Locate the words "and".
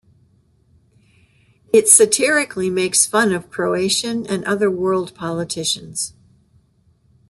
4.25-4.43